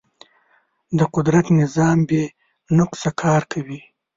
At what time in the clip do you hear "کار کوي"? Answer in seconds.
3.21-3.79